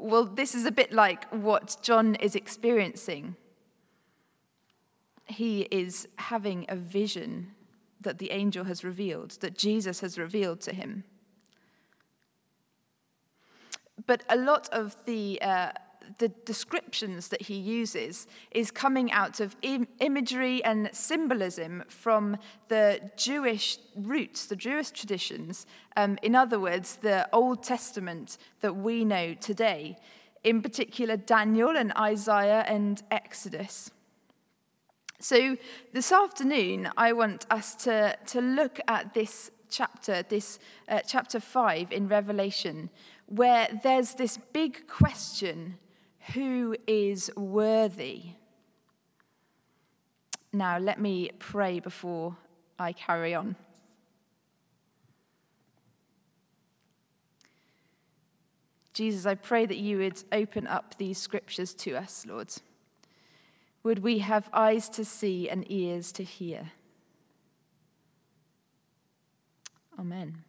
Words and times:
Well, 0.00 0.24
this 0.24 0.54
is 0.54 0.64
a 0.64 0.70
bit 0.70 0.92
like 0.92 1.28
what 1.30 1.76
John 1.82 2.14
is 2.14 2.36
experiencing. 2.36 3.34
He 5.26 5.62
is 5.72 6.06
having 6.16 6.66
a 6.68 6.76
vision 6.76 7.52
that 8.00 8.18
the 8.18 8.30
angel 8.30 8.64
has 8.64 8.84
revealed, 8.84 9.32
that 9.40 9.58
Jesus 9.58 10.00
has 10.00 10.16
revealed 10.16 10.60
to 10.62 10.72
him. 10.72 11.02
But 14.06 14.22
a 14.28 14.36
lot 14.36 14.68
of 14.70 14.96
the, 15.04 15.42
uh, 15.42 15.72
the 16.18 16.28
descriptions 16.28 17.28
that 17.28 17.42
he 17.42 17.54
uses 17.54 18.26
is 18.50 18.70
coming 18.70 19.12
out 19.12 19.40
of 19.40 19.56
Im- 19.62 19.88
imagery 20.00 20.64
and 20.64 20.90
symbolism 20.92 21.84
from 21.88 22.36
the 22.68 23.10
Jewish 23.16 23.78
roots, 23.96 24.46
the 24.46 24.56
Jewish 24.56 24.90
traditions. 24.90 25.66
Um, 25.96 26.18
in 26.22 26.34
other 26.34 26.58
words, 26.58 26.96
the 26.96 27.28
Old 27.32 27.62
Testament 27.62 28.38
that 28.60 28.76
we 28.76 29.04
know 29.04 29.34
today, 29.34 29.96
in 30.44 30.62
particular 30.62 31.16
Daniel 31.16 31.76
and 31.76 31.92
Isaiah 31.96 32.64
and 32.66 33.02
Exodus. 33.10 33.90
So, 35.20 35.56
this 35.92 36.12
afternoon, 36.12 36.90
I 36.96 37.12
want 37.12 37.44
us 37.50 37.74
to, 37.76 38.16
to 38.26 38.40
look 38.40 38.78
at 38.86 39.14
this 39.14 39.50
chapter, 39.68 40.22
this 40.22 40.60
uh, 40.88 41.00
chapter 41.06 41.40
5 41.40 41.90
in 41.90 42.06
Revelation, 42.06 42.88
where 43.26 43.68
there's 43.82 44.14
this 44.14 44.38
big 44.52 44.86
question 44.86 45.76
who 46.34 46.76
is 46.86 47.30
worthy? 47.36 48.22
Now, 50.52 50.78
let 50.78 51.00
me 51.00 51.30
pray 51.38 51.80
before 51.80 52.36
I 52.78 52.92
carry 52.92 53.34
on. 53.34 53.56
Jesus, 58.94 59.26
I 59.26 59.36
pray 59.36 59.64
that 59.64 59.76
you 59.76 59.98
would 59.98 60.22
open 60.32 60.66
up 60.66 60.96
these 60.98 61.18
scriptures 61.18 61.72
to 61.74 61.94
us, 61.94 62.26
Lord. 62.26 62.52
Would 63.84 64.00
we 64.00 64.18
have 64.18 64.50
eyes 64.52 64.88
to 64.90 65.04
see 65.04 65.48
and 65.48 65.64
ears 65.70 66.10
to 66.12 66.24
hear? 66.24 66.72
Amen. 69.98 70.42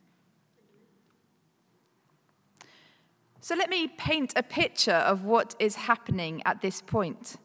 So 3.41 3.55
let 3.55 3.69
me 3.69 3.87
paint 3.87 4.33
a 4.35 4.43
picture 4.43 4.91
of 4.91 5.23
what 5.23 5.55
is 5.59 5.75
happening 5.75 6.41
at 6.45 6.61
this 6.61 6.81
point. 6.81 7.37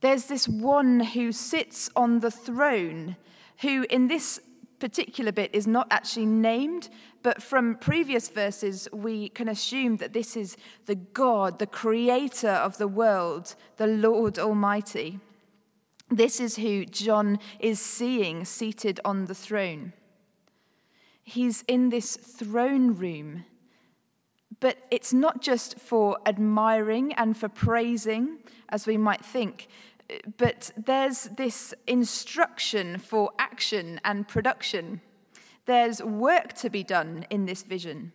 There's 0.00 0.26
this 0.26 0.46
one 0.46 1.00
who 1.00 1.32
sits 1.32 1.90
on 1.96 2.20
the 2.20 2.30
throne, 2.30 3.16
who 3.62 3.84
in 3.90 4.06
this 4.06 4.40
particular 4.78 5.32
bit 5.32 5.50
is 5.52 5.66
not 5.66 5.88
actually 5.90 6.26
named, 6.26 6.88
but 7.22 7.42
from 7.42 7.76
previous 7.76 8.28
verses, 8.28 8.86
we 8.92 9.30
can 9.30 9.48
assume 9.48 9.96
that 9.96 10.12
this 10.12 10.36
is 10.36 10.56
the 10.86 10.94
God, 10.94 11.58
the 11.58 11.66
creator 11.66 12.50
of 12.50 12.76
the 12.76 12.88
world, 12.88 13.54
the 13.76 13.86
Lord 13.86 14.38
Almighty. 14.38 15.18
This 16.10 16.38
is 16.38 16.56
who 16.56 16.84
John 16.84 17.38
is 17.58 17.80
seeing 17.80 18.44
seated 18.44 19.00
on 19.04 19.24
the 19.24 19.34
throne. 19.34 19.94
He's 21.22 21.62
in 21.62 21.88
this 21.88 22.16
throne 22.16 22.94
room 22.94 23.46
but 24.64 24.78
it's 24.90 25.12
not 25.12 25.42
just 25.42 25.78
for 25.78 26.16
admiring 26.24 27.12
and 27.18 27.36
for 27.36 27.50
praising, 27.50 28.38
as 28.70 28.86
we 28.86 28.96
might 28.96 29.22
think, 29.22 29.68
but 30.38 30.70
there's 30.74 31.24
this 31.24 31.74
instruction 31.86 32.96
for 32.96 33.30
action 33.38 34.00
and 34.06 34.26
production. 34.26 35.02
There's 35.66 36.02
work 36.02 36.54
to 36.54 36.70
be 36.70 36.82
done 36.82 37.26
in 37.28 37.44
this 37.44 37.62
vision. 37.62 38.12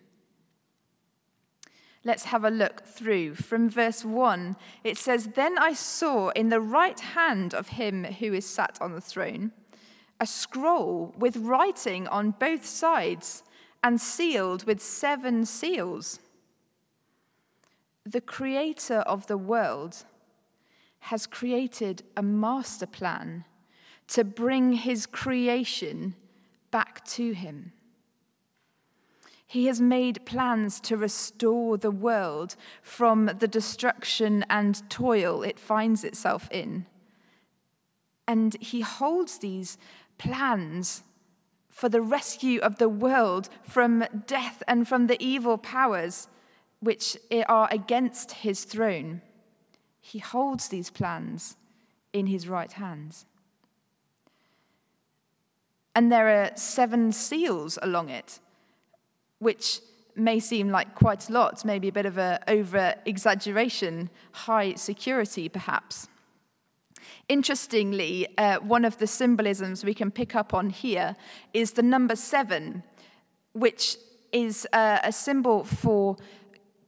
Let's 2.04 2.24
have 2.24 2.44
a 2.44 2.50
look 2.50 2.84
through. 2.84 3.36
From 3.36 3.70
verse 3.70 4.04
1, 4.04 4.56
it 4.84 4.98
says, 4.98 5.28
Then 5.36 5.56
I 5.60 5.74
saw 5.74 6.30
in 6.30 6.50
the 6.50 6.62
right 6.62 7.00
hand 7.00 7.54
of 7.54 7.68
him 7.68 8.06
who 8.06 8.34
is 8.34 8.48
sat 8.48 8.80
on 8.82 8.94
the 8.94 9.02
throne 9.02 9.52
a 10.20 10.26
scroll 10.26 11.14
with 11.16 11.38
writing 11.38 12.08
on 12.08 12.32
both 12.32 12.66
sides 12.66 13.44
and 13.84 14.02
sealed 14.02 14.64
with 14.64 14.82
seven 14.82 15.46
seals 15.46 16.20
the 18.06 18.22
creator 18.22 19.00
of 19.00 19.28
the 19.28 19.38
world 19.38 20.06
has 21.00 21.28
created 21.28 22.04
a 22.18 22.24
master 22.24 22.88
plan 22.88 23.46
to 24.08 24.24
bring 24.24 24.74
his 24.74 25.06
creation 25.06 26.16
back 26.72 27.06
to 27.06 27.32
him. 27.32 27.72
He 29.46 29.66
has 29.66 29.82
made 29.82 30.26
plans 30.26 30.80
to 30.82 30.98
restore 30.98 31.78
the 31.78 31.92
world 31.92 32.56
from 32.84 33.32
the 33.40 33.48
destruction 33.48 34.46
and 34.50 34.88
toil 34.90 35.42
it 35.42 35.60
finds 35.60 36.04
itself 36.04 36.48
in. 36.52 36.86
And 38.28 38.56
he 38.62 38.82
holds 38.82 39.40
these 39.40 39.80
plans 40.20 41.04
for 41.68 41.90
the 41.90 42.02
rescue 42.02 42.60
of 42.60 42.78
the 42.78 42.90
world 42.90 43.50
from 43.64 44.06
death 44.28 44.62
and 44.68 44.88
from 44.88 45.08
the 45.08 45.18
evil 45.24 45.58
powers 45.58 46.28
which 46.80 47.18
are 47.48 47.68
against 47.72 48.32
his 48.32 48.64
throne, 48.64 49.22
he 50.00 50.20
holds 50.20 50.70
these 50.70 50.90
plans 50.90 51.58
in 52.14 52.28
his 52.28 52.48
right 52.48 52.72
hands. 52.72 53.26
And 55.96 56.12
there 56.12 56.30
are 56.30 56.52
seven 56.56 57.12
seals 57.12 57.78
along 57.82 58.10
it, 58.10 58.40
which 59.40 59.82
may 60.16 60.40
seem 60.40 60.70
like 60.70 60.96
quite 60.96 61.30
a 61.30 61.34
lot, 61.34 61.66
maybe 61.66 61.88
a 61.90 61.92
bit 61.92 62.06
of 62.06 62.18
an 62.18 62.40
over 62.48 62.96
exaggeration, 63.06 64.10
high 64.32 64.74
security 64.76 65.50
perhaps. 65.50 66.08
Interestingly, 67.28 68.28
uh, 68.38 68.60
one 68.60 68.86
of 68.86 68.98
the 68.98 69.08
symbolisms 69.08 69.84
we 69.84 69.94
can 69.94 70.12
pick 70.12 70.36
up 70.36 70.54
on 70.54 70.70
here 70.70 71.16
is 71.54 71.74
the 71.74 71.82
number 71.82 72.16
seven, 72.16 72.84
which 73.54 73.98
is 74.32 74.68
uh, 74.74 75.00
a 75.04 75.12
symbol 75.12 75.64
for 75.64 76.18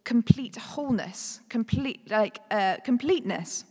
complete 0.04 0.56
wholeness, 0.56 1.42
complete 1.50 2.10
like 2.10 2.40
uh, 2.50 2.78
completeness. 2.84 3.66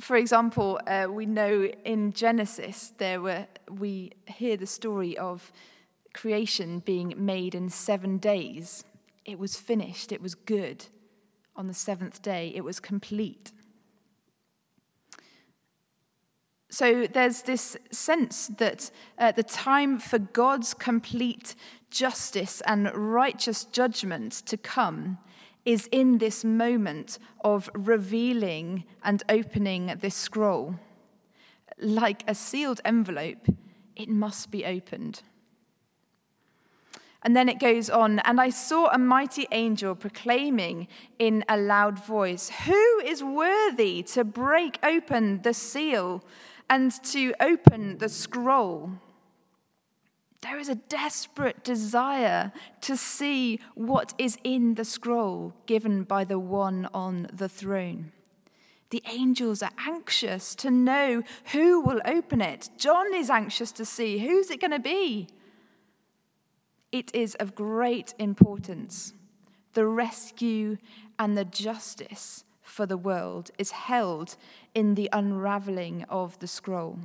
For 0.00 0.16
example, 0.16 0.80
uh, 0.86 1.06
we 1.10 1.26
know 1.26 1.64
in 1.84 2.12
Genesis 2.12 2.92
there 2.98 3.20
were 3.20 3.46
we 3.70 4.12
hear 4.26 4.56
the 4.56 4.66
story 4.66 5.18
of 5.18 5.52
creation 6.14 6.80
being 6.80 7.14
made 7.16 7.54
in 7.54 7.68
seven 7.68 8.18
days. 8.18 8.84
It 9.24 9.38
was 9.38 9.56
finished. 9.56 10.12
It 10.12 10.22
was 10.22 10.34
good. 10.34 10.86
On 11.56 11.66
the 11.66 11.74
seventh 11.74 12.22
day, 12.22 12.52
it 12.54 12.62
was 12.62 12.80
complete. 12.80 13.52
So 16.70 17.06
there's 17.06 17.42
this 17.42 17.76
sense 17.90 18.48
that 18.58 18.90
uh, 19.18 19.32
the 19.32 19.42
time 19.42 19.98
for 19.98 20.18
God's 20.18 20.74
complete 20.74 21.54
justice 21.90 22.60
and 22.66 22.94
righteous 22.94 23.64
judgment 23.64 24.32
to 24.46 24.56
come 24.56 25.18
is 25.68 25.86
in 25.92 26.16
this 26.16 26.46
moment 26.46 27.18
of 27.44 27.68
revealing 27.74 28.84
and 29.04 29.22
opening 29.28 29.94
this 30.00 30.14
scroll. 30.14 30.74
Like 31.78 32.24
a 32.26 32.34
sealed 32.34 32.80
envelope, 32.86 33.46
it 33.94 34.08
must 34.08 34.50
be 34.50 34.64
opened. 34.64 35.20
And 37.22 37.36
then 37.36 37.50
it 37.50 37.60
goes 37.60 37.90
on, 37.90 38.20
and 38.20 38.40
I 38.40 38.48
saw 38.48 38.88
a 38.90 38.96
mighty 38.96 39.46
angel 39.52 39.94
proclaiming 39.94 40.88
in 41.18 41.44
a 41.50 41.58
loud 41.58 42.02
voice, 42.02 42.48
Who 42.64 43.00
is 43.04 43.22
worthy 43.22 44.02
to 44.14 44.24
break 44.24 44.78
open 44.82 45.42
the 45.42 45.52
seal 45.52 46.24
and 46.70 46.92
to 47.12 47.34
open 47.40 47.98
the 47.98 48.08
scroll? 48.08 48.92
There 50.40 50.58
is 50.58 50.68
a 50.68 50.76
desperate 50.76 51.64
desire 51.64 52.52
to 52.82 52.96
see 52.96 53.60
what 53.74 54.14
is 54.18 54.38
in 54.44 54.74
the 54.74 54.84
scroll 54.84 55.52
given 55.66 56.04
by 56.04 56.24
the 56.24 56.38
one 56.38 56.88
on 56.94 57.28
the 57.32 57.48
throne. 57.48 58.12
The 58.90 59.02
angels 59.10 59.62
are 59.62 59.72
anxious 59.86 60.54
to 60.56 60.70
know 60.70 61.22
who 61.52 61.80
will 61.80 62.00
open 62.04 62.40
it. 62.40 62.70
John 62.78 63.12
is 63.12 63.28
anxious 63.28 63.72
to 63.72 63.84
see 63.84 64.18
who's 64.18 64.50
it 64.50 64.60
going 64.60 64.70
to 64.70 64.78
be. 64.78 65.28
It 66.90 67.14
is 67.14 67.34
of 67.34 67.54
great 67.54 68.14
importance. 68.18 69.12
The 69.74 69.86
rescue 69.86 70.78
and 71.18 71.36
the 71.36 71.44
justice 71.44 72.44
for 72.62 72.86
the 72.86 72.96
world 72.96 73.50
is 73.58 73.72
held 73.72 74.36
in 74.74 74.94
the 74.94 75.10
unraveling 75.12 76.04
of 76.08 76.38
the 76.38 76.46
scroll. 76.46 76.98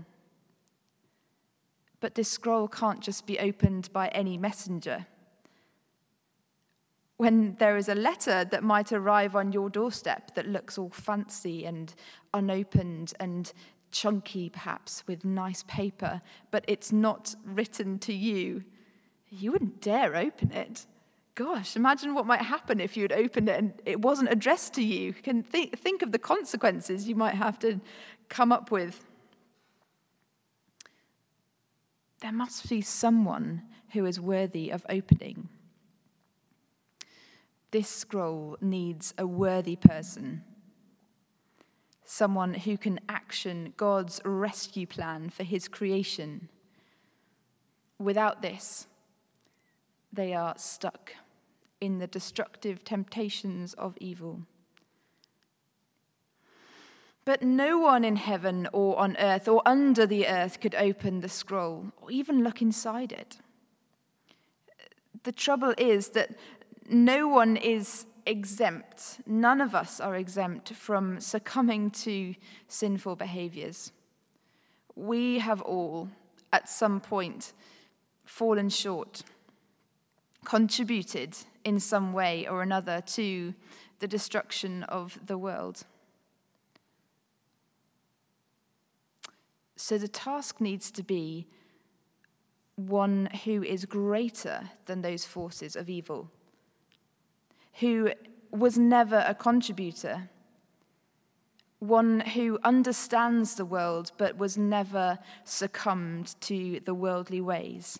But 2.03 2.15
this 2.15 2.29
scroll 2.29 2.67
can't 2.67 2.99
just 2.99 3.25
be 3.25 3.39
opened 3.39 3.87
by 3.93 4.09
any 4.09 4.37
messenger. 4.37 5.05
When 7.15 7.55
there 7.59 7.77
is 7.77 7.87
a 7.87 7.95
letter 7.95 8.43
that 8.43 8.61
might 8.61 8.91
arrive 8.91 9.37
on 9.37 9.53
your 9.53 9.69
doorstep 9.69 10.35
that 10.35 10.45
looks 10.45 10.77
all 10.77 10.89
fancy 10.89 11.63
and 11.65 11.95
unopened 12.33 13.13
and 13.21 13.53
chunky, 13.91 14.49
perhaps 14.49 15.07
with 15.07 15.23
nice 15.23 15.63
paper, 15.63 16.21
but 16.51 16.65
it's 16.67 16.91
not 16.91 17.35
written 17.45 17.99
to 17.99 18.11
you, 18.11 18.65
you 19.29 19.53
wouldn't 19.53 19.79
dare 19.79 20.17
open 20.17 20.51
it. 20.51 20.85
Gosh, 21.35 21.77
imagine 21.77 22.13
what 22.13 22.25
might 22.25 22.41
happen 22.41 22.81
if 22.81 22.97
you 22.97 23.03
had 23.03 23.13
opened 23.13 23.47
it 23.47 23.57
and 23.57 23.73
it 23.85 24.01
wasn't 24.01 24.29
addressed 24.29 24.73
to 24.73 24.83
you. 24.83 25.13
Can 25.13 25.41
think, 25.41 25.79
think 25.79 26.01
of 26.01 26.11
the 26.11 26.19
consequences 26.19 27.07
you 27.07 27.15
might 27.15 27.35
have 27.35 27.57
to 27.59 27.79
come 28.27 28.51
up 28.51 28.71
with. 28.71 29.05
There 32.23 32.31
must 32.31 32.69
be 32.69 32.81
someone 32.81 33.63
who 33.91 34.05
is 34.05 34.17
worthy 34.17 34.69
of 34.69 34.85
opening. 34.87 35.49
This 37.71 37.89
scroll 37.89 38.55
needs 38.61 39.13
a 39.17 39.27
worthy 39.27 39.75
person, 39.75 40.45
someone 42.05 42.53
who 42.53 42.77
can 42.77 43.01
action 43.09 43.73
God's 43.75 44.21
rescue 44.23 44.87
plan 44.87 45.31
for 45.31 45.43
his 45.43 45.67
creation. 45.67 46.47
Without 47.99 48.41
this, 48.41 48.87
they 50.13 50.33
are 50.33 50.53
stuck 50.57 51.11
in 51.81 51.99
the 51.99 52.07
destructive 52.07 52.85
temptations 52.85 53.73
of 53.73 53.97
evil. 53.99 54.43
But 57.25 57.41
no 57.41 57.77
one 57.77 58.03
in 58.03 58.17
heaven 58.17 58.67
or 58.73 58.97
on 58.99 59.15
earth 59.17 59.47
or 59.47 59.61
under 59.65 60.05
the 60.05 60.27
earth 60.27 60.59
could 60.59 60.75
open 60.75 61.21
the 61.21 61.29
scroll 61.29 61.91
or 62.01 62.11
even 62.11 62.43
look 62.43 62.61
inside 62.61 63.11
it. 63.11 63.37
The 65.23 65.31
trouble 65.31 65.73
is 65.77 66.09
that 66.09 66.31
no 66.89 67.27
one 67.29 67.55
is 67.55 68.05
exempt. 68.25 69.19
None 69.25 69.61
of 69.61 69.73
us 69.73 70.01
are 70.01 70.15
exempt 70.15 70.73
from 70.73 71.21
succumbing 71.21 71.91
to 71.91 72.35
sinful 72.67 73.15
behaviors. 73.15 73.93
We 74.95 75.39
have 75.39 75.61
all, 75.61 76.09
at 76.51 76.67
some 76.67 76.99
point, 76.99 77.53
fallen 78.25 78.69
short, 78.69 79.23
contributed 80.43 81.37
in 81.63 81.79
some 81.79 82.11
way 82.11 82.47
or 82.47 82.61
another 82.61 83.01
to 83.01 83.53
the 83.99 84.07
destruction 84.07 84.83
of 84.83 85.17
the 85.25 85.37
world. 85.37 85.85
So 89.83 89.97
the 89.97 90.07
task 90.07 90.61
needs 90.61 90.91
to 90.91 91.03
be 91.03 91.45
one 92.77 93.25
who 93.43 93.61
is 93.61 93.83
greater 93.83 94.69
than 94.85 95.01
those 95.01 95.25
forces 95.25 95.75
of 95.75 95.89
evil 95.89 96.31
who 97.81 98.13
was 98.49 98.77
never 98.77 99.25
a 99.27 99.35
contributor, 99.35 100.29
one 101.79 102.21
who 102.21 102.59
understands 102.63 103.55
the 103.55 103.65
world 103.65 104.13
but 104.17 104.37
was 104.37 104.57
never 104.57 105.19
succumbed 105.43 106.39
to 106.39 106.79
the 106.85 106.93
worldly 106.93 107.41
ways. 107.41 107.99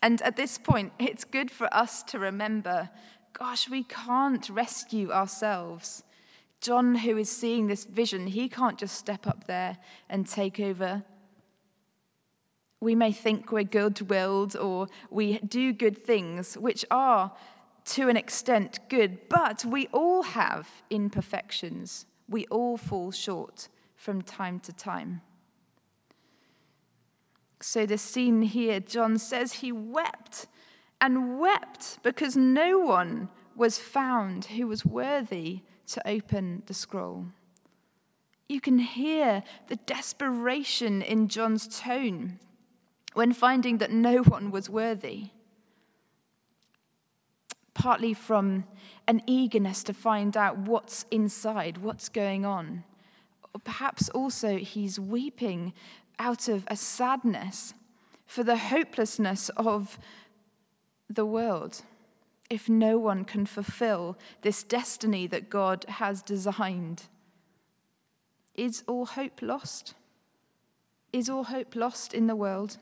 And 0.00 0.22
at 0.22 0.36
this 0.36 0.58
point, 0.58 0.92
it's 1.00 1.24
good 1.24 1.50
for 1.50 1.68
us 1.74 2.04
to 2.04 2.20
remember 2.20 2.88
gosh, 3.32 3.68
we 3.68 3.82
can't 3.82 4.48
rescue 4.48 5.10
ourselves. 5.10 6.04
John, 6.60 6.96
who 6.96 7.16
is 7.16 7.30
seeing 7.30 7.66
this 7.66 7.84
vision, 7.84 8.26
he 8.26 8.48
can't 8.48 8.78
just 8.78 8.96
step 8.96 9.26
up 9.26 9.44
there 9.46 9.78
and 10.08 10.26
take 10.26 10.58
over 10.58 11.04
we 12.80 12.94
may 12.94 13.12
think 13.12 13.50
we're 13.50 13.64
good 13.64 14.08
willed 14.08 14.56
or 14.56 14.86
we 15.10 15.38
do 15.38 15.72
good 15.72 15.98
things, 15.98 16.56
which 16.56 16.84
are 16.90 17.32
to 17.84 18.08
an 18.08 18.16
extent 18.16 18.78
good, 18.88 19.28
but 19.28 19.64
we 19.64 19.88
all 19.88 20.22
have 20.22 20.68
imperfections. 20.90 22.06
We 22.28 22.46
all 22.46 22.76
fall 22.76 23.10
short 23.10 23.68
from 23.96 24.22
time 24.22 24.60
to 24.60 24.72
time. 24.72 25.22
So, 27.60 27.86
the 27.86 27.98
scene 27.98 28.42
here, 28.42 28.78
John 28.78 29.18
says 29.18 29.54
he 29.54 29.72
wept 29.72 30.46
and 31.00 31.40
wept 31.40 31.98
because 32.04 32.36
no 32.36 32.78
one 32.78 33.30
was 33.56 33.78
found 33.78 34.44
who 34.44 34.68
was 34.68 34.84
worthy 34.84 35.62
to 35.88 36.08
open 36.08 36.62
the 36.66 36.74
scroll. 36.74 37.26
You 38.48 38.60
can 38.60 38.78
hear 38.78 39.42
the 39.68 39.76
desperation 39.76 41.02
in 41.02 41.28
John's 41.28 41.68
tone 41.68 42.38
when 43.14 43.32
finding 43.32 43.78
that 43.78 43.90
no 43.90 44.18
one 44.22 44.50
was 44.50 44.70
worthy. 44.70 45.30
Partly 47.74 48.14
from 48.14 48.64
an 49.06 49.22
eagerness 49.26 49.82
to 49.84 49.92
find 49.92 50.36
out 50.36 50.58
what's 50.58 51.04
inside, 51.10 51.78
what's 51.78 52.08
going 52.08 52.44
on. 52.44 52.84
Or 53.54 53.60
perhaps 53.60 54.08
also 54.10 54.58
he's 54.58 54.98
weeping 54.98 55.72
out 56.18 56.48
of 56.48 56.64
a 56.68 56.76
sadness 56.76 57.74
for 58.26 58.42
the 58.42 58.56
hopelessness 58.56 59.48
of 59.56 59.98
the 61.08 61.24
world 61.24 61.82
if 62.50 62.68
no 62.68 62.98
one 62.98 63.24
can 63.24 63.46
fulfill 63.46 64.16
this 64.42 64.62
destiny 64.62 65.26
that 65.26 65.50
God 65.50 65.84
has 65.88 66.22
designed. 66.22 67.04
Is 68.54 68.82
all 68.86 69.06
hope 69.06 69.42
lost? 69.42 69.94
Is 71.12 71.28
all 71.28 71.44
hope 71.44 71.76
lost 71.76 72.14
in 72.14 72.26
the 72.26 72.36
world? 72.36 72.78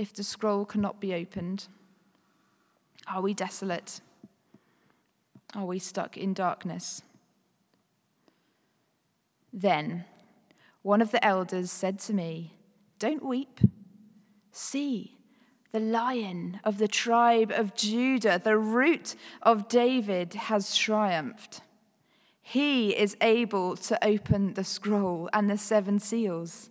if 0.00 0.14
the 0.14 0.24
scroll 0.24 0.64
cannot 0.64 0.98
be 0.98 1.12
opened? 1.12 1.68
Are 3.06 3.20
we 3.20 3.34
desolate? 3.34 4.00
Are 5.54 5.66
we 5.66 5.78
stuck 5.78 6.16
in 6.16 6.32
darkness? 6.32 7.02
Then 9.52 10.06
one 10.80 11.02
of 11.02 11.10
the 11.10 11.22
elders 11.22 11.70
said 11.70 11.98
to 11.98 12.14
me, 12.14 12.54
Don't 12.98 13.22
weep. 13.22 13.60
See, 14.52 15.18
the 15.72 15.80
lion 15.80 16.60
of 16.64 16.78
the 16.78 16.88
tribe 16.88 17.52
of 17.52 17.74
Judah, 17.74 18.40
the 18.42 18.58
root 18.58 19.14
of 19.42 19.68
David, 19.68 20.34
has 20.34 20.76
triumphed. 20.76 21.60
He 22.42 22.96
is 22.96 23.16
able 23.20 23.76
to 23.76 24.04
open 24.04 24.54
the 24.54 24.64
scroll 24.64 25.30
and 25.32 25.48
the 25.48 25.56
seven 25.56 26.00
seals. 26.00 26.70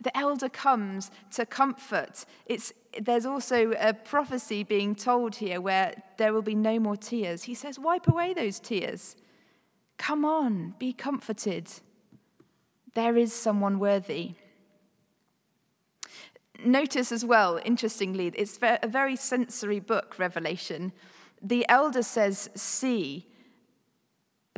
The 0.00 0.14
elder 0.14 0.50
comes 0.50 1.10
to 1.30 1.46
comfort. 1.46 2.26
It's, 2.44 2.74
there's 3.00 3.24
also 3.24 3.72
a 3.78 3.94
prophecy 3.94 4.62
being 4.62 4.94
told 4.94 5.36
here 5.36 5.62
where 5.62 5.94
there 6.18 6.34
will 6.34 6.42
be 6.42 6.54
no 6.54 6.78
more 6.78 6.96
tears. 6.96 7.44
He 7.44 7.54
says, 7.54 7.78
Wipe 7.78 8.06
away 8.06 8.34
those 8.34 8.60
tears. 8.60 9.16
Come 9.96 10.26
on, 10.26 10.74
be 10.78 10.92
comforted. 10.92 11.70
There 12.92 13.16
is 13.16 13.32
someone 13.32 13.78
worthy. 13.78 14.34
Notice 16.62 17.10
as 17.10 17.24
well, 17.24 17.60
interestingly, 17.64 18.28
it's 18.34 18.58
a 18.62 18.86
very 18.86 19.16
sensory 19.16 19.80
book, 19.80 20.18
Revelation. 20.18 20.92
The 21.42 21.66
elder 21.68 22.02
says, 22.02 22.50
See, 22.54 23.26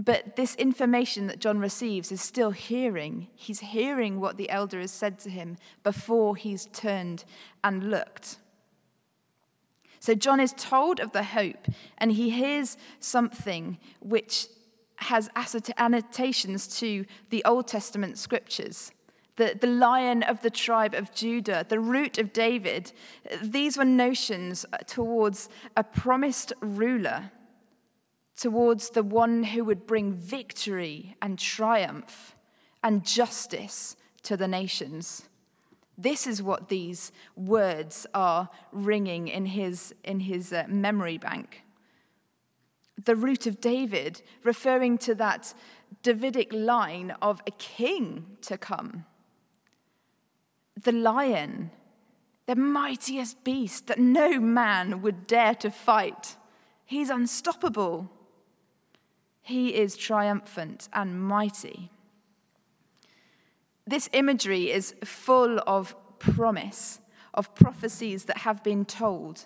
but 0.02 0.37
this 0.37 0.54
information 0.56 1.26
that 1.26 1.40
John 1.40 1.59
receives 1.59 2.12
is 2.12 2.20
still 2.20 2.50
hearing. 2.50 3.28
He's 3.35 3.61
hearing 3.61 4.20
what 4.20 4.37
the 4.37 4.50
elder 4.50 4.80
has 4.80 4.92
said 4.92 5.18
to 5.20 5.30
him 5.30 5.56
before 5.82 6.37
he's 6.37 6.66
turned 6.66 7.25
and 7.64 7.90
looked. 7.90 8.37
So 9.99 10.14
John 10.14 10.38
is 10.38 10.54
told 10.56 11.00
of 11.00 11.12
the 11.12 11.25
hope, 11.25 11.66
and 11.99 12.12
he 12.12 12.30
hears 12.30 12.76
something 13.00 13.78
which 14.00 14.49
has 14.97 15.30
annotations 15.78 16.78
to 16.78 17.06
the 17.30 17.44
Old 17.44 17.66
Testament 17.66 18.18
scriptures. 18.18 18.92
The, 19.37 19.57
the 19.61 19.66
lion 19.66 20.23
of 20.23 20.40
the 20.40 20.50
tribe 20.50 20.95
of 20.95 21.12
Judah, 21.14 21.66
the 21.69 21.78
root 21.78 22.19
of 22.19 22.33
David, 22.33 22.93
these 23.43 23.76
were 23.76 23.85
notions 23.85 24.64
towards 24.87 25.49
a 25.76 25.85
promised 25.85 26.52
ruler 26.61 27.31
towards 28.37 28.90
the 28.90 29.02
one 29.02 29.43
who 29.45 29.64
would 29.64 29.87
bring 29.87 30.12
victory 30.12 31.16
and 31.23 31.38
triumph 31.38 32.37
and 32.83 33.05
justice 33.05 33.97
to 34.23 34.37
the 34.37 34.47
nations. 34.47 35.28
This 35.99 36.26
is 36.26 36.43
what 36.43 36.69
these 36.69 37.11
words 37.35 38.07
are 38.12 38.50
ringing 38.71 39.28
in 39.28 39.47
his, 39.47 39.95
in 40.05 40.21
his 40.21 40.52
uh, 40.52 40.64
memory 40.69 41.16
bank. 41.16 41.62
The 43.02 43.16
root 43.16 43.47
of 43.47 43.61
David, 43.61 44.23
referring 44.45 44.99
to 44.99 45.14
that 45.14 45.55
Davidic 46.02 46.52
line 46.52 47.14
of 47.23 47.40
a 47.47 47.50
king 47.52 48.37
to 48.43 48.59
come. 48.59 49.07
The 50.80 50.92
lion, 50.92 51.71
the 52.47 52.56
mightiest 52.56 53.42
beast 53.45 53.87
that 53.87 53.99
no 53.99 54.38
man 54.38 55.02
would 55.02 55.26
dare 55.26 55.54
to 55.56 55.71
fight. 55.71 56.37
He's 56.85 57.11
unstoppable. 57.11 58.11
He 59.42 59.75
is 59.75 59.97
triumphant 59.97 60.88
and 60.92 61.21
mighty. 61.21 61.90
This 63.87 64.09
imagery 64.12 64.71
is 64.71 64.95
full 65.04 65.61
of 65.66 65.95
promise, 66.18 67.00
of 67.33 67.54
prophecies 67.54 68.25
that 68.25 68.38
have 68.38 68.64
been 68.64 68.85
told, 68.85 69.45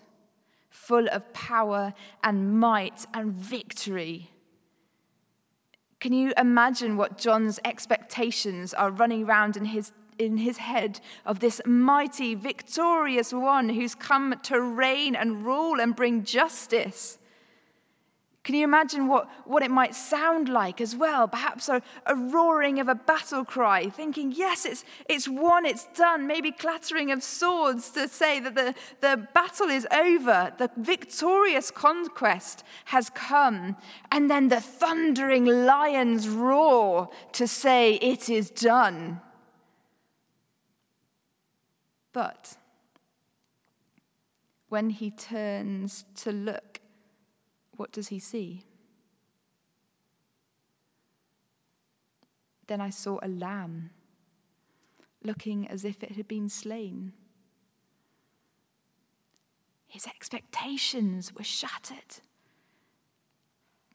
full 0.71 1.09
of 1.09 1.33
power 1.33 1.93
and 2.25 2.59
might 2.59 3.07
and 3.13 3.33
victory. 3.33 4.31
Can 6.01 6.15
you 6.15 6.33
imagine 6.39 6.97
what 6.97 7.19
John's 7.19 7.61
expectations 7.65 8.73
are 8.73 8.91
running 8.91 9.25
around 9.25 9.59
in 9.59 9.67
his, 9.67 9.93
in 10.21 10.37
his 10.37 10.59
head 10.59 11.01
of 11.25 11.41
this 11.41 11.61
mighty, 11.67 12.35
victorious 12.35 13.33
one 13.33 13.71
who's 13.71 13.95
come 13.95 14.35
to 14.45 14.61
reign 14.61 15.17
and 15.17 15.45
rule 15.45 15.81
and 15.81 15.97
bring 15.97 16.23
justice. 16.23 17.19
Can 18.43 18.55
you 18.55 18.65
imagine 18.65 19.07
what, 19.07 19.29
what 19.45 19.63
it 19.63 19.71
might 19.71 19.95
sound 19.95 20.49
like 20.49 20.81
as 20.81 20.97
well? 20.97 21.29
Perhaps 21.29 21.69
a, 21.69 21.83
a 22.07 22.17
roaring 22.17 22.81
of 22.81 22.89
a 22.89 22.95
battle 22.95 23.45
cry, 23.45 23.91
thinking, 23.91 24.33
yes, 24.33 24.65
it's, 24.65 24.83
it's 25.11 25.29
won, 25.29 25.67
it's 25.67 25.87
done. 25.95 26.27
Maybe 26.27 26.51
clattering 26.51 27.11
of 27.11 27.23
swords 27.23 27.91
to 27.91 28.09
say 28.09 28.41
that 28.41 28.55
the, 28.55 28.75
the 29.03 29.29
battle 29.35 29.69
is 29.69 29.87
over, 29.93 30.53
the 30.57 30.71
victorious 30.79 31.71
conquest 31.71 32.65
has 32.87 33.11
come. 33.11 33.77
And 34.11 34.31
then 34.31 34.49
the 34.49 34.61
thundering 34.61 35.45
lion's 35.45 36.27
roar 36.27 37.11
to 37.33 37.47
say, 37.47 37.97
it 37.97 38.31
is 38.31 38.49
done. 38.49 39.21
But 42.13 42.57
when 44.69 44.91
he 44.91 45.11
turns 45.11 46.05
to 46.17 46.33
look, 46.33 46.81
what 47.77 47.93
does 47.93 48.09
he 48.09 48.19
see? 48.19 48.65
Then 52.67 52.81
I 52.81 52.91
saw 52.91 53.19
a 53.23 53.29
lamb 53.29 53.91
looking 55.25 55.67
as 55.69 55.85
if 55.85 56.03
it 56.03 56.13
had 56.13 56.29
been 56.29 56.49
slain. 56.49 57.13
His 59.87 60.07
expectations 60.07 61.35
were 61.35 61.45
shattered, 61.45 62.21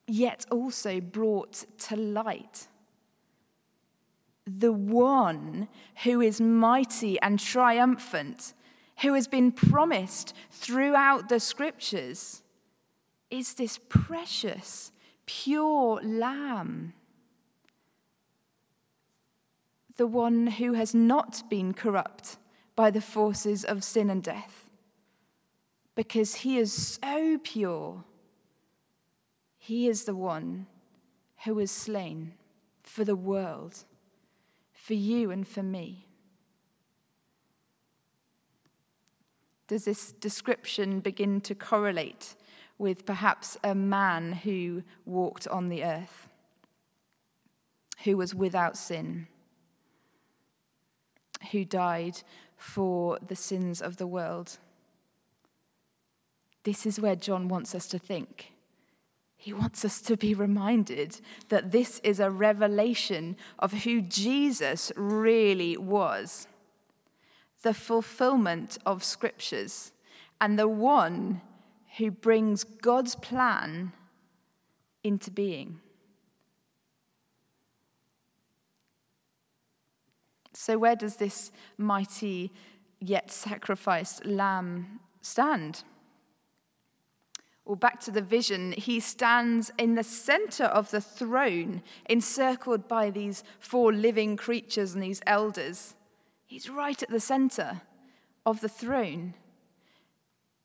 yet 0.07 0.45
also 0.51 0.99
brought 0.99 1.63
to 1.79 1.95
light. 1.95 2.67
The 4.47 4.71
one 4.71 5.67
who 6.03 6.21
is 6.21 6.39
mighty 6.39 7.19
and 7.19 7.39
triumphant, 7.39 8.53
who 9.01 9.13
has 9.13 9.27
been 9.27 9.51
promised 9.51 10.33
throughout 10.51 11.29
the 11.29 11.39
scriptures 11.39 12.43
is 13.29 13.55
this 13.55 13.79
precious, 13.89 14.91
pure 15.25 15.99
lamb. 16.03 16.93
The 19.97 20.07
one 20.07 20.47
who 20.47 20.73
has 20.73 20.93
not 20.93 21.49
been 21.49 21.73
corrupt 21.73 22.37
by 22.75 22.91
the 22.91 23.01
forces 23.01 23.63
of 23.63 23.83
sin 23.83 24.09
and 24.09 24.21
death. 24.21 24.69
Because 25.95 26.35
he 26.35 26.57
is 26.57 26.73
so 26.73 27.39
pure. 27.41 28.03
He 29.57 29.87
is 29.87 30.03
the 30.03 30.15
one 30.15 30.67
who 31.45 31.55
was 31.55 31.71
slain 31.71 32.33
for 32.83 33.03
the 33.03 33.15
world, 33.15 33.85
for 34.85 34.93
you 34.93 35.31
and 35.31 35.47
for 35.47 35.63
me. 35.63 36.05
Does 39.67 39.85
this 39.85 40.11
description 40.11 40.99
begin 40.99 41.41
to 41.41 41.55
correlate 41.55 42.35
with 42.77 43.03
perhaps 43.03 43.57
a 43.63 43.73
man 43.73 44.33
who 44.33 44.83
walked 45.03 45.47
on 45.47 45.69
the 45.69 45.83
earth, 45.83 46.27
who 48.03 48.15
was 48.15 48.35
without 48.35 48.77
sin, 48.77 49.25
who 51.51 51.65
died 51.65 52.21
for 52.55 53.17
the 53.25 53.35
sins 53.35 53.81
of 53.81 53.97
the 53.97 54.07
world. 54.07 54.59
This 56.63 56.85
is 56.85 56.99
where 56.99 57.15
John 57.15 57.47
wants 57.47 57.73
us 57.73 57.87
to 57.87 57.97
think. 57.97 58.51
He 59.45 59.53
wants 59.53 59.85
us 59.85 60.01
to 60.01 60.17
be 60.17 60.33
reminded 60.33 61.21
that 61.49 61.71
this 61.71 62.01
is 62.03 62.19
a 62.19 62.31
revelation 62.31 63.37
of 63.59 63.83
who 63.83 64.01
Jesus 64.01 64.91
really 64.95 65.77
was 65.77 66.47
the 67.61 67.71
fulfillment 67.71 68.79
of 68.87 69.03
scriptures 69.03 69.91
and 70.41 70.57
the 70.57 70.67
one 70.67 71.41
who 71.99 72.09
brings 72.09 72.63
God's 72.63 73.13
plan 73.13 73.91
into 75.03 75.29
being. 75.29 75.79
So, 80.53 80.79
where 80.79 80.95
does 80.95 81.17
this 81.17 81.51
mighty 81.77 82.51
yet 82.99 83.29
sacrificed 83.29 84.25
lamb 84.25 85.01
stand? 85.21 85.83
Well, 87.65 87.75
back 87.75 87.99
to 88.01 88.11
the 88.11 88.21
vision, 88.21 88.73
he 88.73 88.99
stands 88.99 89.71
in 89.79 89.95
the 89.95 90.03
center 90.03 90.65
of 90.65 90.91
the 90.91 91.01
throne, 91.01 91.81
encircled 92.07 92.87
by 92.87 93.09
these 93.09 93.43
four 93.59 93.91
living 93.91 94.37
creatures 94.37 94.93
and 94.93 95.01
these 95.01 95.21
elders. 95.25 95.95
He's 96.45 96.69
right 96.69 97.01
at 97.01 97.09
the 97.09 97.19
center 97.19 97.81
of 98.45 98.61
the 98.61 98.69
throne. 98.69 99.33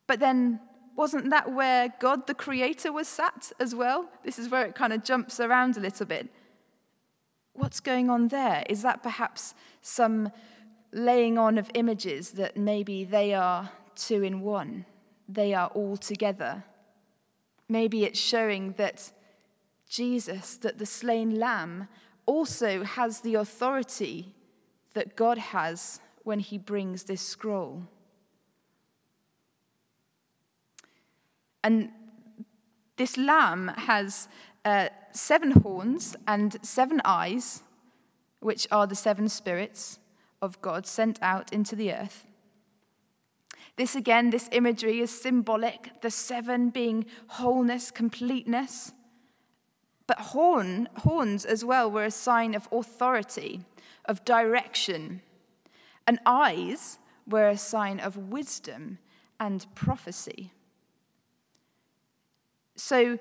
But 0.07 0.21
then 0.21 0.61
wasn't 0.95 1.31
that 1.31 1.51
where 1.53 1.95
God 1.99 2.27
the 2.27 2.35
Creator 2.35 2.93
was 2.93 3.09
sat 3.09 3.51
as 3.59 3.75
well? 3.75 4.11
This 4.23 4.39
is 4.39 4.51
where 4.51 4.67
it 4.67 4.75
kind 4.75 4.93
of 4.93 5.03
jumps 5.03 5.41
around 5.41 5.79
a 5.79 5.81
little 5.81 6.05
bit. 6.05 6.29
What's 7.55 7.81
going 7.81 8.11
on 8.11 8.29
there? 8.29 8.63
Is 8.69 8.83
that 8.83 9.03
perhaps 9.03 9.55
some 9.81 10.31
laying 10.93 11.39
on 11.39 11.57
of 11.57 11.71
images 11.73 12.33
that 12.33 12.59
maybe 12.59 13.05
they 13.05 13.33
are 13.33 13.71
two 13.95 14.23
in 14.23 14.43
one? 14.43 14.85
They 15.27 15.55
are 15.55 15.69
all 15.69 15.97
together. 15.97 16.65
Maybe 17.71 18.05
it's 18.05 18.19
showing 18.19 18.73
that 18.79 19.13
Jesus, 19.89 20.57
that 20.57 20.79
the 20.79 20.87
slain 20.87 21.39
lamb, 21.39 21.87
also 22.27 22.83
has 22.83 23.21
the 23.21 23.37
authority 23.37 24.35
that 24.95 25.15
God 25.15 25.39
has 25.39 26.01
when 26.25 26.41
he 26.41 26.59
brings 26.59 27.05
this 27.05 27.23
scroll. 27.23 27.85
And 31.63 31.91
this 32.97 33.17
lamb 33.17 33.69
has 33.69 34.27
uh, 34.65 34.89
seven 35.13 35.53
horns 35.53 36.17
and 36.27 36.57
seven 36.63 37.01
eyes, 37.05 37.63
which 38.41 38.67
are 38.73 38.89
the 38.89 38.97
seven 38.97 39.29
spirits 39.29 40.01
of 40.43 40.61
God 40.61 40.89
sent 40.89 41.21
out 41.23 41.53
into 41.53 41.77
the 41.77 41.93
earth. 41.93 42.27
This 43.81 43.97
again, 43.97 44.29
this 44.29 44.51
imagery 44.53 45.01
is 45.01 45.11
symbolic, 45.11 46.03
the 46.03 46.11
seven 46.11 46.69
being 46.69 47.07
wholeness, 47.29 47.91
completeness. 47.91 48.93
But 50.07 50.19
horn, 50.19 50.87
horns 50.99 51.47
as 51.47 51.65
well 51.65 51.91
were 51.91 52.05
a 52.05 52.11
sign 52.11 52.55
of 52.55 52.69
authority, 52.71 53.63
of 54.05 54.23
direction. 54.27 55.23
And 56.07 56.19
eyes 56.27 56.99
were 57.27 57.49
a 57.49 57.57
sign 57.57 58.01
of 58.01 58.19
wisdom 58.19 58.99
and 59.41 59.65
prophecy. 59.75 60.53
So 62.77 63.19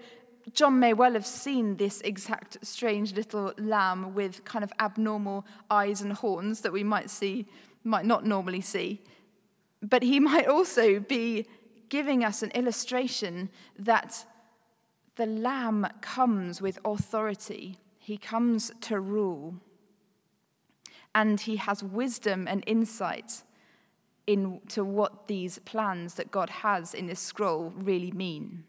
John 0.52 0.78
may 0.78 0.94
well 0.94 1.14
have 1.14 1.26
seen 1.26 1.78
this 1.78 2.02
exact 2.02 2.58
strange 2.68 3.14
little 3.14 3.54
lamb 3.58 4.14
with 4.14 4.44
kind 4.44 4.66
of 4.66 4.74
abnormal 4.78 5.46
eyes 5.72 6.02
and 6.02 6.12
horns 6.12 6.60
that 6.60 6.74
we 6.74 6.84
might 6.84 7.10
see, 7.10 7.46
might 7.86 8.04
not 8.04 8.26
normally 8.26 8.60
see. 8.60 9.00
But 9.82 10.04
he 10.04 10.20
might 10.32 10.48
also 10.48 11.00
be 11.00 11.48
giving 11.90 12.24
us 12.24 12.42
an 12.44 12.52
illustration 12.52 13.50
that 13.78 14.26
the 15.16 15.26
lamb 15.26 15.88
comes 16.02 16.62
with 16.62 16.80
authority. 16.86 17.78
He 17.98 18.18
comes 18.18 18.72
to 18.82 19.00
rule. 19.00 19.56
And 21.14 21.42
he 21.42 21.58
has 21.58 21.84
wisdom 21.84 22.48
and 22.48 22.64
insight 22.68 23.44
into 24.28 24.84
what 24.86 25.28
these 25.28 25.58
plans 25.60 26.14
that 26.14 26.30
God 26.30 26.50
has 26.50 26.94
in 26.94 27.08
this 27.08 27.20
scroll 27.20 27.74
really 27.76 28.12
mean. 28.12 28.64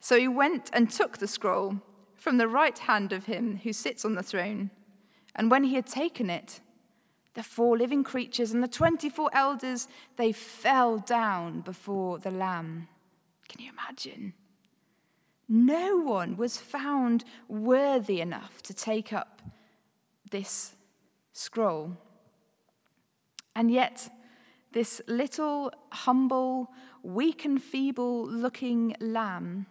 So 0.00 0.18
he 0.18 0.28
went 0.28 0.70
and 0.72 0.90
took 0.90 1.18
the 1.18 1.26
scroll 1.26 1.80
from 2.14 2.38
the 2.38 2.48
right 2.48 2.78
hand 2.78 3.12
of 3.12 3.26
him 3.26 3.60
who 3.62 3.72
sits 3.72 4.04
on 4.04 4.14
the 4.14 4.22
throne. 4.22 4.70
And 5.34 5.50
when 5.50 5.64
he 5.64 5.74
had 5.74 5.86
taken 5.86 6.30
it, 6.30 6.60
the 7.34 7.42
four 7.42 7.76
living 7.76 8.04
creatures 8.04 8.52
and 8.52 8.62
the 8.62 8.68
24 8.68 9.30
elders, 9.32 9.88
they 10.16 10.32
fell 10.32 10.98
down 10.98 11.60
before 11.60 12.18
the 12.18 12.30
Lamb. 12.30 12.88
Can 13.48 13.62
you 13.62 13.70
imagine? 13.70 14.34
No 15.48 15.98
one 15.98 16.36
was 16.36 16.56
found 16.56 17.24
worthy 17.48 18.20
enough 18.20 18.62
to 18.62 18.72
take 18.72 19.12
up 19.12 19.42
this 20.30 20.74
scroll. 21.32 21.96
And 23.54 23.70
yet, 23.70 24.08
this 24.72 25.00
little, 25.06 25.72
humble, 25.92 26.70
weak 27.02 27.44
and 27.44 27.62
feeble 27.62 28.26
looking 28.26 28.96
lamb 29.00 29.66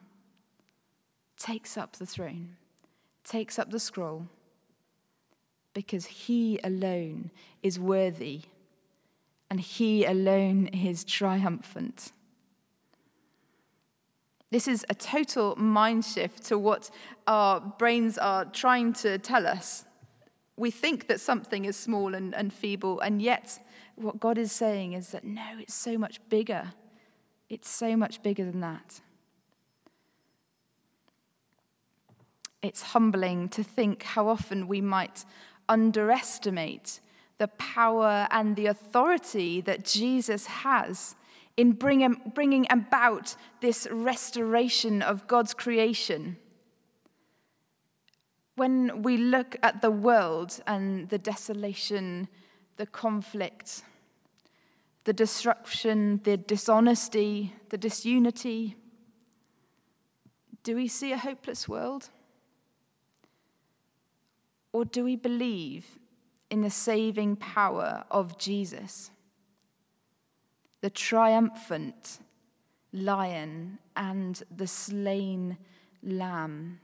takes 1.38 1.76
up 1.78 1.98
the 1.98 2.06
throne, 2.06 2.56
takes 3.24 3.58
up 3.58 3.72
the 3.72 3.80
scroll, 3.80 4.28
because 5.74 6.06
he 6.06 6.60
alone 6.64 7.32
is 7.62 7.80
worthy 7.80 8.42
and 9.50 9.60
he 9.60 10.06
alone 10.06 10.68
is 10.68 11.04
triumphant. 11.04 12.12
This 14.50 14.68
is 14.68 14.86
a 14.90 14.94
total 14.94 15.56
mind 15.56 16.06
shift 16.06 16.44
to 16.46 16.58
what 16.58 16.92
our 17.26 17.60
brains 17.60 18.18
are 18.18 18.46
trying 18.46 18.94
to 18.94 19.18
tell 19.18 19.48
us. 19.48 19.86
We 20.58 20.70
think 20.70 21.08
that 21.08 21.20
something 21.20 21.66
is 21.66 21.76
small 21.76 22.14
and, 22.14 22.36
and 22.36 22.54
feeble, 22.54 23.00
and 23.00 23.20
yet 23.20 23.60
what 23.96 24.20
God 24.20 24.38
is 24.38 24.52
saying 24.52 24.94
is 24.94 25.10
that 25.10 25.24
no, 25.24 25.58
it's 25.60 25.74
so 25.74 25.98
much 25.98 26.20
bigger. 26.30 26.74
It's 27.50 27.70
so 27.70 27.98
much 27.98 28.22
bigger 28.22 28.46
than 28.46 28.62
that. 28.62 29.02
It's 32.62 32.82
humbling 32.82 33.50
to 33.50 33.64
think 33.64 34.04
how 34.04 34.28
often 34.28 34.68
we 34.68 34.82
might 34.82 35.26
underestimate 35.74 37.02
the 37.40 37.48
power 37.48 38.28
and 38.30 38.56
the 38.56 38.68
authority 38.68 39.60
that 39.62 39.84
Jesus 39.84 40.46
has 40.46 41.16
in 41.58 41.72
bringing, 41.74 42.68
about 42.70 43.36
this 43.62 43.88
restoration 43.92 45.02
of 45.02 45.28
God's 45.28 45.54
creation. 45.54 46.38
When 48.56 49.02
we 49.04 49.18
look 49.18 49.56
at 49.62 49.82
the 49.82 49.92
world 49.92 50.62
and 50.66 51.10
the 51.10 51.18
desolation, 51.18 52.28
the 52.78 52.86
conflict, 52.86 53.84
the 55.04 55.14
disruption, 55.14 56.22
the 56.24 56.38
dishonesty, 56.38 57.54
the 57.70 57.78
disunity, 57.78 58.76
do 60.64 60.76
we 60.76 60.88
see 60.88 61.12
a 61.12 61.18
hopeless 61.18 61.68
world? 61.68 62.10
Or 64.74 64.84
do 64.84 65.06
we 65.06 65.16
believe 65.16 65.98
in 66.50 66.62
the 66.62 66.70
saving 66.70 67.38
power 67.38 68.04
of 68.12 68.38
Jesus? 68.38 69.12
the 70.84 70.90
triumphant 70.90 72.20
lion 72.92 73.80
and 73.96 74.44
the 74.54 74.68
slain 74.68 75.58
lamb. 76.04 76.78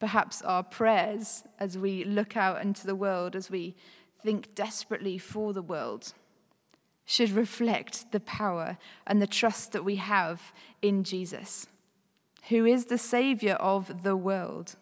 Perhaps 0.00 0.42
our 0.42 0.64
prayers 0.64 1.44
as 1.60 1.78
we 1.78 2.02
look 2.02 2.36
out 2.36 2.60
into 2.60 2.84
the 2.84 2.96
world, 2.96 3.36
as 3.36 3.52
we 3.52 3.76
think 4.20 4.52
desperately 4.56 5.16
for 5.16 5.52
the 5.52 5.62
world, 5.62 6.12
should 7.04 7.30
reflect 7.30 8.10
the 8.10 8.18
power 8.18 8.76
and 9.06 9.22
the 9.22 9.26
trust 9.26 9.70
that 9.70 9.84
we 9.84 9.94
have 9.94 10.52
in 10.82 11.04
Jesus, 11.04 11.68
who 12.48 12.64
is 12.64 12.86
the 12.86 12.98
Savior 12.98 13.54
of 13.54 14.02
the 14.02 14.16
world. 14.16 14.74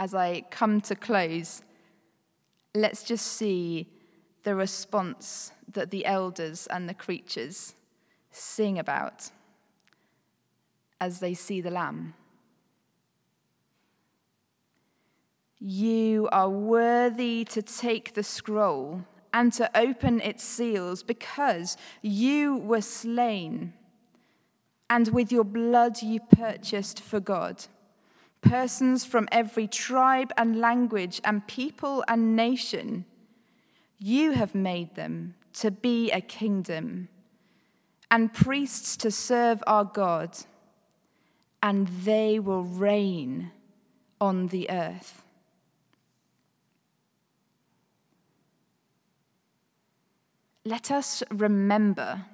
As 0.00 0.14
I 0.14 0.40
come 0.50 0.80
to 0.80 0.94
close, 0.94 1.62
let's 2.74 3.02
just 3.02 3.26
see 3.26 3.86
the 4.44 4.54
response 4.54 5.52
that 5.70 5.90
the 5.90 6.06
elders 6.06 6.66
and 6.68 6.88
the 6.88 6.94
creatures 6.94 7.74
sing 8.30 8.78
about 8.78 9.30
as 11.02 11.20
they 11.20 11.34
see 11.34 11.60
the 11.60 11.70
Lamb. 11.70 12.14
You 15.58 16.30
are 16.32 16.48
worthy 16.48 17.44
to 17.50 17.60
take 17.60 18.14
the 18.14 18.22
scroll 18.22 19.04
and 19.34 19.52
to 19.52 19.70
open 19.78 20.22
its 20.22 20.42
seals 20.42 21.02
because 21.02 21.76
you 22.00 22.56
were 22.56 22.80
slain, 22.80 23.74
and 24.88 25.08
with 25.08 25.30
your 25.30 25.44
blood 25.44 26.00
you 26.00 26.20
purchased 26.20 27.00
for 27.02 27.20
God 27.20 27.66
persons 28.40 29.04
from 29.04 29.28
every 29.30 29.66
tribe 29.66 30.32
and 30.36 30.58
language 30.58 31.20
and 31.24 31.46
people 31.46 32.04
and 32.08 32.34
nation. 32.34 33.04
You 33.98 34.32
have 34.32 34.54
made 34.54 34.94
them 34.94 35.34
to 35.54 35.70
be 35.70 36.10
a 36.10 36.20
kingdom 36.20 37.08
and 38.10 38.32
priests 38.32 38.96
to 38.98 39.10
serve 39.10 39.62
our 39.66 39.84
God, 39.84 40.36
and 41.62 41.86
they 41.88 42.38
will 42.38 42.64
reign 42.64 43.52
on 44.20 44.48
the 44.48 44.68
earth. 44.70 45.22
Let 50.64 50.90
us 50.90 51.22
remember 51.30 52.26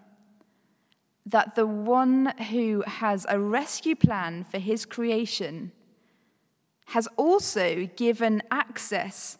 that 1.27 1.55
the 1.55 1.67
one 1.67 2.33
who 2.51 2.83
has 2.87 3.27
a 3.29 3.39
rescue 3.39 3.97
plan 3.97 4.45
for 4.45 4.59
his 4.59 4.85
creation 4.85 5.73
has 6.87 7.09
also 7.17 7.89
given 7.97 8.43
access 8.51 9.39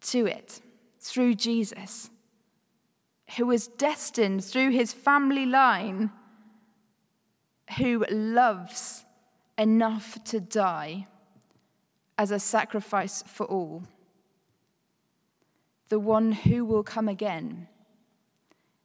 to 0.00 0.26
it 0.26 0.60
through 1.00 1.34
Jesus, 1.34 2.10
who 3.36 3.46
was 3.46 3.68
destined 3.68 4.44
through 4.44 4.70
his 4.70 4.92
family 4.92 5.46
line, 5.46 6.10
who 7.78 8.04
loves 8.10 9.04
enough 9.56 10.22
to 10.24 10.40
die 10.40 11.06
as 12.18 12.30
a 12.30 12.38
sacrifice 12.38 13.22
for 13.26 13.46
all. 13.46 13.84
The 15.88 15.98
one 15.98 16.32
who 16.32 16.64
will 16.64 16.82
come 16.82 17.08
again. 17.08 17.68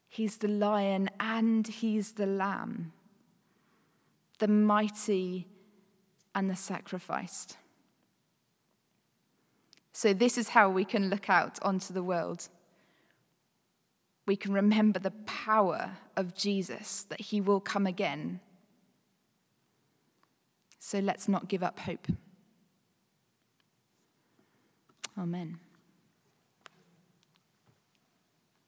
He's 0.08 0.38
the 0.38 0.48
lion 0.48 1.10
and 1.19 1.67
he's 1.67 2.13
the 2.13 2.28
lamb, 2.28 2.93
the 4.39 4.48
mighty 4.48 5.48
and 6.34 6.50
the 6.50 6.56
sacrificed. 6.56 7.58
So, 9.93 10.12
this 10.12 10.38
is 10.39 10.49
how 10.49 10.69
we 10.69 10.86
can 10.86 11.10
look 11.10 11.29
out 11.29 11.60
onto 11.62 11.93
the 11.93 12.03
world. 12.03 12.49
We 14.25 14.36
can 14.36 14.51
remember 14.51 14.99
the 14.99 15.12
power 15.12 15.97
of 16.17 16.36
Jesus, 16.36 17.03
that 17.10 17.21
he 17.21 17.39
will 17.39 17.60
come 17.60 17.86
again. 17.86 18.39
So, 20.79 20.97
let's 20.97 21.29
not 21.29 21.47
give 21.47 21.62
up 21.62 21.79
hope. 21.79 22.08
Amen. 25.15 25.60